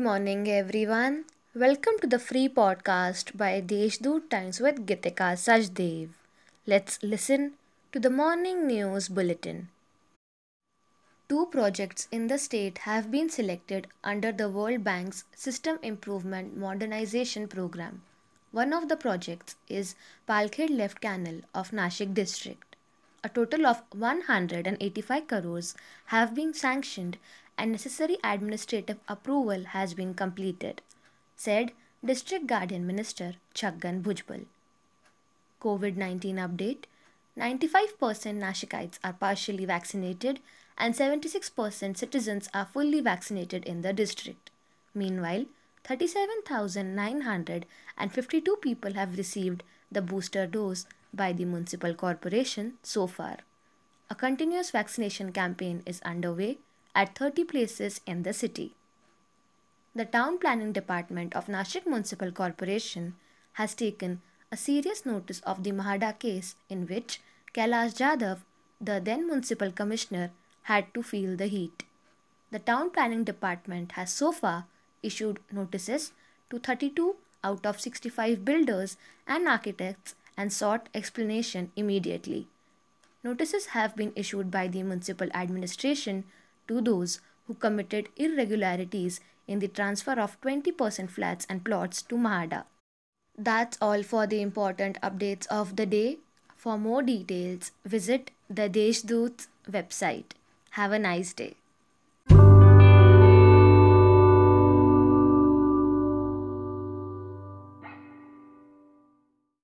morning, 0.00 0.48
everyone. 0.48 1.24
Welcome 1.54 1.98
to 2.00 2.06
the 2.06 2.18
free 2.18 2.48
podcast 2.48 3.36
by 3.36 3.60
Deshdoot 3.60 4.30
Times 4.30 4.60
with 4.60 4.86
Gitika 4.86 5.36
Sajdev. 5.36 6.10
Let's 6.66 7.02
listen 7.02 7.54
to 7.92 8.00
the 8.00 8.08
morning 8.08 8.66
news 8.66 9.08
bulletin. 9.08 9.68
Two 11.28 11.46
projects 11.46 12.08
in 12.10 12.28
the 12.28 12.38
state 12.38 12.78
have 12.78 13.10
been 13.10 13.28
selected 13.28 13.86
under 14.02 14.32
the 14.32 14.48
World 14.48 14.82
Bank's 14.82 15.24
System 15.34 15.78
Improvement 15.82 16.56
Modernization 16.56 17.48
Program. 17.48 18.02
One 18.50 18.72
of 18.72 18.88
the 18.88 18.96
projects 18.96 19.56
is 19.68 19.94
Palkhed 20.28 20.70
Left 20.70 21.00
Canal 21.00 21.40
of 21.54 21.70
Nashik 21.70 22.14
district. 22.14 22.71
A 23.24 23.28
total 23.28 23.66
of 23.66 23.84
185 23.92 25.28
crores 25.28 25.76
have 26.06 26.34
been 26.34 26.52
sanctioned 26.52 27.18
and 27.56 27.70
necessary 27.70 28.18
administrative 28.24 28.98
approval 29.08 29.66
has 29.66 29.94
been 29.94 30.12
completed, 30.12 30.82
said 31.36 31.70
District 32.04 32.48
Guardian 32.48 32.84
Minister 32.84 33.36
Chhagan 33.54 34.02
Bhujbal. 34.02 34.46
COVID 35.60 35.96
19 35.96 36.34
update 36.36 36.86
95% 37.38 38.40
Nashikites 38.40 38.98
are 39.04 39.12
partially 39.12 39.66
vaccinated 39.66 40.40
and 40.76 40.94
76% 40.94 41.96
citizens 41.96 42.48
are 42.52 42.66
fully 42.66 43.00
vaccinated 43.00 43.64
in 43.64 43.82
the 43.82 43.92
district. 43.92 44.50
Meanwhile, 44.94 45.44
37,952 45.84 48.56
people 48.56 48.94
have 48.94 49.16
received 49.16 49.62
the 49.92 50.02
booster 50.02 50.44
dose 50.46 50.86
by 51.12 51.32
the 51.32 51.44
municipal 51.44 51.94
corporation 51.94 52.74
so 52.82 53.06
far. 53.06 53.38
A 54.10 54.14
continuous 54.14 54.70
vaccination 54.70 55.32
campaign 55.32 55.82
is 55.86 56.00
underway 56.02 56.58
at 56.94 57.16
30 57.16 57.44
places 57.44 58.00
in 58.06 58.22
the 58.22 58.32
city. 58.32 58.74
The 59.94 60.04
Town 60.04 60.38
Planning 60.38 60.72
Department 60.72 61.34
of 61.36 61.46
Nashik 61.46 61.86
Municipal 61.86 62.32
Corporation 62.32 63.14
has 63.54 63.74
taken 63.74 64.22
a 64.50 64.56
serious 64.56 65.04
notice 65.04 65.40
of 65.40 65.64
the 65.64 65.72
Mahada 65.72 66.18
case 66.18 66.54
in 66.68 66.86
which 66.86 67.20
Kailash 67.54 67.96
Jadhav, 67.96 68.38
the 68.80 69.00
then 69.00 69.26
municipal 69.26 69.70
commissioner, 69.70 70.30
had 70.62 70.92
to 70.94 71.02
feel 71.02 71.36
the 71.36 71.46
heat. 71.46 71.84
The 72.50 72.58
Town 72.58 72.90
Planning 72.90 73.24
Department 73.24 73.92
has 73.92 74.12
so 74.12 74.32
far 74.32 74.66
issued 75.02 75.40
notices 75.50 76.12
to 76.50 76.58
32 76.58 77.16
out 77.42 77.66
of 77.66 77.80
65 77.80 78.44
builders 78.44 78.96
and 79.26 79.48
architects 79.48 80.14
and 80.42 80.52
sought 80.52 80.88
explanation 81.00 81.70
immediately. 81.76 82.46
Notices 83.24 83.66
have 83.78 83.94
been 83.94 84.12
issued 84.16 84.50
by 84.50 84.66
the 84.66 84.82
municipal 84.82 85.28
administration 85.42 86.24
to 86.66 86.80
those 86.80 87.20
who 87.46 87.54
committed 87.54 88.08
irregularities 88.16 89.20
in 89.46 89.60
the 89.60 89.68
transfer 89.68 90.18
of 90.26 90.40
20% 90.40 91.10
flats 91.10 91.46
and 91.48 91.64
plots 91.64 92.02
to 92.02 92.16
Mahada. 92.16 92.64
That's 93.38 93.78
all 93.80 94.02
for 94.02 94.26
the 94.26 94.42
important 94.42 95.00
updates 95.00 95.46
of 95.46 95.76
the 95.76 95.86
day. 95.86 96.18
For 96.56 96.76
more 96.76 97.02
details, 97.02 97.70
visit 97.84 98.30
the 98.50 98.68
Deshdoot's 98.68 99.48
website. 99.70 100.36
Have 100.70 100.92
a 100.92 100.98
nice 100.98 101.32
day. 101.32 101.54